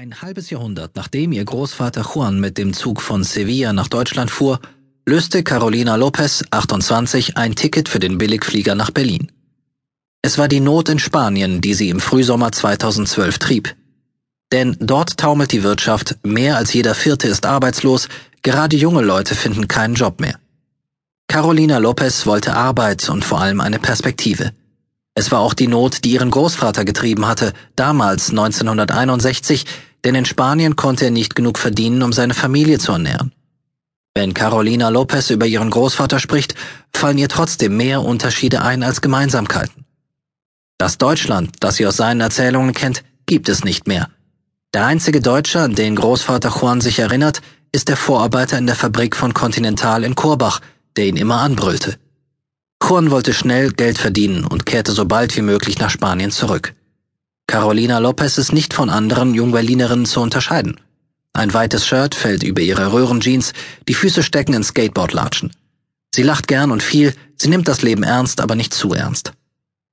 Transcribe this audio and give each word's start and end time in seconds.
Ein 0.00 0.22
halbes 0.22 0.48
Jahrhundert 0.50 0.94
nachdem 0.94 1.32
ihr 1.32 1.44
Großvater 1.44 2.08
Juan 2.14 2.38
mit 2.38 2.56
dem 2.56 2.72
Zug 2.72 3.02
von 3.02 3.24
Sevilla 3.24 3.72
nach 3.72 3.88
Deutschland 3.88 4.30
fuhr, 4.30 4.60
löste 5.04 5.42
Carolina 5.42 5.96
Lopez, 5.96 6.44
28, 6.52 7.36
ein 7.36 7.56
Ticket 7.56 7.88
für 7.88 7.98
den 7.98 8.16
Billigflieger 8.16 8.76
nach 8.76 8.92
Berlin. 8.92 9.32
Es 10.22 10.38
war 10.38 10.46
die 10.46 10.60
Not 10.60 10.88
in 10.88 11.00
Spanien, 11.00 11.60
die 11.60 11.74
sie 11.74 11.88
im 11.88 11.98
Frühsommer 11.98 12.52
2012 12.52 13.40
trieb. 13.40 13.74
Denn 14.52 14.76
dort 14.78 15.16
taumelt 15.16 15.50
die 15.50 15.64
Wirtschaft, 15.64 16.16
mehr 16.22 16.58
als 16.58 16.72
jeder 16.72 16.94
Vierte 16.94 17.26
ist 17.26 17.44
arbeitslos, 17.44 18.06
gerade 18.42 18.76
junge 18.76 19.02
Leute 19.02 19.34
finden 19.34 19.66
keinen 19.66 19.94
Job 19.96 20.20
mehr. 20.20 20.38
Carolina 21.26 21.78
Lopez 21.78 22.24
wollte 22.24 22.54
Arbeit 22.54 23.08
und 23.08 23.24
vor 23.24 23.40
allem 23.40 23.60
eine 23.60 23.80
Perspektive. 23.80 24.52
Es 25.16 25.32
war 25.32 25.40
auch 25.40 25.54
die 25.54 25.66
Not, 25.66 26.04
die 26.04 26.12
ihren 26.12 26.30
Großvater 26.30 26.84
getrieben 26.84 27.26
hatte, 27.26 27.52
damals 27.74 28.30
1961, 28.30 29.64
denn 30.04 30.14
in 30.14 30.24
Spanien 30.24 30.76
konnte 30.76 31.06
er 31.06 31.10
nicht 31.10 31.34
genug 31.34 31.58
verdienen, 31.58 32.02
um 32.02 32.12
seine 32.12 32.34
Familie 32.34 32.78
zu 32.78 32.92
ernähren. 32.92 33.32
Wenn 34.14 34.34
Carolina 34.34 34.88
Lopez 34.88 35.30
über 35.30 35.46
ihren 35.46 35.70
Großvater 35.70 36.18
spricht, 36.18 36.54
fallen 36.92 37.18
ihr 37.18 37.28
trotzdem 37.28 37.76
mehr 37.76 38.02
Unterschiede 38.02 38.62
ein 38.62 38.82
als 38.82 39.00
Gemeinsamkeiten. 39.00 39.84
Das 40.76 40.98
Deutschland, 40.98 41.56
das 41.60 41.76
sie 41.76 41.86
aus 41.86 41.96
seinen 41.96 42.20
Erzählungen 42.20 42.74
kennt, 42.74 43.04
gibt 43.26 43.48
es 43.48 43.64
nicht 43.64 43.86
mehr. 43.86 44.08
Der 44.74 44.86
einzige 44.86 45.20
Deutsche, 45.20 45.60
an 45.60 45.74
den 45.74 45.96
Großvater 45.96 46.50
Juan 46.50 46.80
sich 46.80 46.98
erinnert, 46.98 47.42
ist 47.72 47.88
der 47.88 47.96
Vorarbeiter 47.96 48.58
in 48.58 48.66
der 48.66 48.76
Fabrik 48.76 49.16
von 49.16 49.34
Continental 49.34 50.04
in 50.04 50.14
Korbach, 50.14 50.60
der 50.96 51.06
ihn 51.06 51.16
immer 51.16 51.40
anbrüllte. 51.40 51.96
Juan 52.82 53.10
wollte 53.10 53.34
schnell 53.34 53.72
Geld 53.72 53.98
verdienen 53.98 54.44
und 54.44 54.66
kehrte 54.66 54.92
so 54.92 55.04
bald 55.04 55.36
wie 55.36 55.42
möglich 55.42 55.78
nach 55.78 55.90
Spanien 55.90 56.30
zurück. 56.30 56.74
Carolina 57.48 57.98
Lopez 57.98 58.36
ist 58.36 58.52
nicht 58.52 58.74
von 58.74 58.90
anderen 58.90 59.32
Jungberlinerinnen 59.32 60.04
zu 60.04 60.20
unterscheiden. 60.20 60.78
Ein 61.32 61.54
weites 61.54 61.86
Shirt 61.86 62.14
fällt 62.14 62.42
über 62.42 62.60
ihre 62.60 62.92
Röhrenjeans, 62.92 63.54
die 63.88 63.94
Füße 63.94 64.22
stecken 64.22 64.52
in 64.52 64.62
Skateboardlatschen. 64.62 65.52
Sie 66.14 66.22
lacht 66.22 66.46
gern 66.46 66.70
und 66.70 66.82
viel, 66.82 67.14
sie 67.38 67.48
nimmt 67.48 67.66
das 67.66 67.80
Leben 67.80 68.02
ernst, 68.02 68.42
aber 68.42 68.54
nicht 68.54 68.74
zu 68.74 68.92
ernst. 68.92 69.32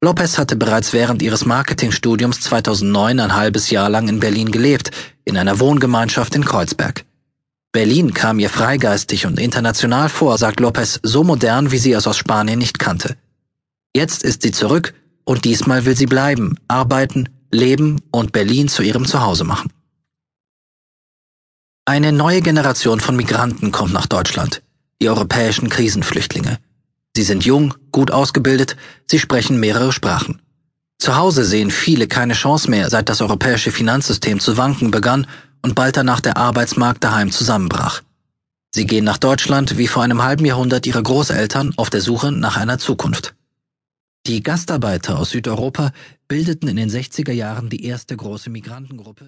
Lopez 0.01 0.37
hatte 0.37 0.57
bereits 0.57 0.91
während 0.91 1.21
ihres 1.21 1.45
Marketingstudiums 1.45 2.41
2009 2.41 3.21
ein 3.21 3.35
halbes 3.35 3.69
Jahr 3.69 3.89
lang 3.89 4.09
in 4.09 4.19
Berlin 4.19 4.51
gelebt, 4.51 4.91
in 5.23 5.37
einer 5.37 5.57
Wohngemeinschaft 5.61 6.35
in 6.35 6.43
Kreuzberg. 6.43 7.05
Berlin 7.71 8.13
kam 8.13 8.37
ihr 8.37 8.49
freigeistig 8.49 9.25
und 9.25 9.39
international 9.39 10.09
vor, 10.09 10.37
sagt 10.37 10.59
Lopez, 10.59 10.99
so 11.03 11.23
modern, 11.23 11.71
wie 11.71 11.77
sie 11.77 11.93
es 11.93 12.05
aus 12.05 12.17
Spanien 12.17 12.59
nicht 12.59 12.79
kannte. 12.79 13.15
Jetzt 13.95 14.23
ist 14.23 14.41
sie 14.41 14.51
zurück 14.51 14.93
und 15.23 15.45
diesmal 15.45 15.85
will 15.85 15.95
sie 15.95 16.05
bleiben, 16.05 16.57
arbeiten, 16.67 17.29
leben 17.51 18.01
und 18.11 18.31
Berlin 18.31 18.67
zu 18.67 18.83
ihrem 18.83 19.05
Zuhause 19.05 19.43
machen. 19.43 19.71
Eine 21.85 22.11
neue 22.11 22.41
Generation 22.41 22.99
von 22.99 23.15
Migranten 23.15 23.71
kommt 23.71 23.93
nach 23.93 24.07
Deutschland, 24.07 24.63
die 25.01 25.09
europäischen 25.09 25.69
Krisenflüchtlinge. 25.69 26.57
Sie 27.15 27.23
sind 27.23 27.45
jung, 27.45 27.73
gut 27.91 28.11
ausgebildet, 28.11 28.75
sie 29.07 29.19
sprechen 29.19 29.59
mehrere 29.59 29.91
Sprachen. 29.91 30.41
Zu 30.97 31.15
Hause 31.15 31.45
sehen 31.45 31.71
viele 31.71 32.07
keine 32.07 32.33
Chance 32.33 32.69
mehr, 32.69 32.89
seit 32.89 33.09
das 33.09 33.21
europäische 33.21 33.71
Finanzsystem 33.71 34.39
zu 34.39 34.57
wanken 34.57 34.91
begann 34.91 35.27
und 35.61 35.75
bald 35.75 35.97
danach 35.97 36.21
der 36.21 36.37
Arbeitsmarkt 36.37 37.03
daheim 37.03 37.31
zusammenbrach. 37.31 38.01
Sie 38.73 38.85
gehen 38.85 39.05
nach 39.05 39.17
Deutschland 39.17 39.77
wie 39.77 39.87
vor 39.87 40.03
einem 40.03 40.23
halben 40.23 40.45
Jahrhundert 40.45 40.85
ihre 40.85 41.03
Großeltern 41.03 41.73
auf 41.77 41.89
der 41.89 42.01
Suche 42.01 42.31
nach 42.31 42.57
einer 42.57 42.79
Zukunft. 42.79 43.35
Die 44.27 44.41
Gastarbeiter 44.41 45.19
aus 45.19 45.29
Südeuropa 45.29 45.91
bildeten 46.27 46.67
in 46.67 46.77
den 46.77 46.89
60er 46.89 47.31
Jahren 47.31 47.69
die 47.69 47.85
erste 47.85 48.17
große 48.17 48.49
Migrantengruppe. 48.49 49.23